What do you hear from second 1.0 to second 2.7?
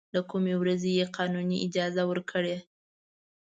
قانوني اجازه ورکړې.